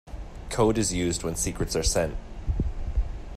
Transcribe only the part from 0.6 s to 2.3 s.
is used when secrets are sent.